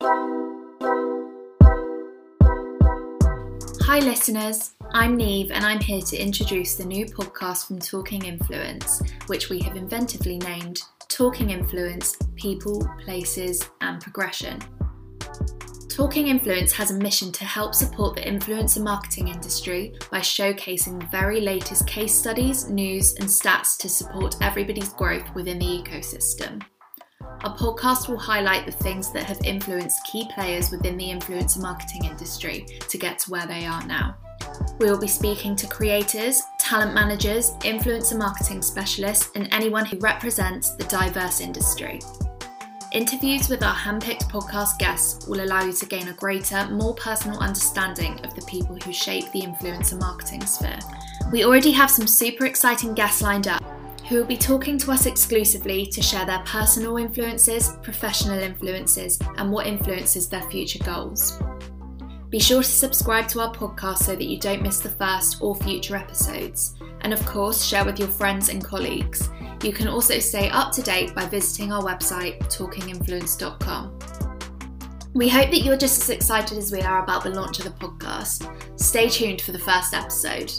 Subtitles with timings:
[0.00, 0.06] Hi,
[3.98, 4.76] listeners.
[4.92, 9.58] I'm Neve, and I'm here to introduce the new podcast from Talking Influence, which we
[9.58, 14.60] have inventively named Talking Influence People, Places, and Progression.
[15.88, 21.06] Talking Influence has a mission to help support the influencer marketing industry by showcasing the
[21.06, 26.62] very latest case studies, news, and stats to support everybody's growth within the ecosystem.
[27.44, 32.04] Our podcast will highlight the things that have influenced key players within the influencer marketing
[32.04, 34.16] industry to get to where they are now.
[34.80, 40.70] We will be speaking to creators, talent managers, influencer marketing specialists, and anyone who represents
[40.70, 42.00] the diverse industry.
[42.90, 47.38] Interviews with our handpicked podcast guests will allow you to gain a greater, more personal
[47.38, 50.78] understanding of the people who shape the influencer marketing sphere.
[51.30, 53.62] We already have some super exciting guests lined up
[54.08, 59.52] who will be talking to us exclusively to share their personal influences, professional influences, and
[59.52, 61.40] what influences their future goals.
[62.30, 65.56] Be sure to subscribe to our podcast so that you don't miss the first or
[65.56, 66.74] future episodes.
[67.02, 69.30] And of course, share with your friends and colleagues.
[69.62, 73.98] You can also stay up to date by visiting our website, talkinginfluence.com.
[75.14, 77.70] We hope that you're just as excited as we are about the launch of the
[77.70, 78.48] podcast.
[78.78, 80.52] Stay tuned for the first episode.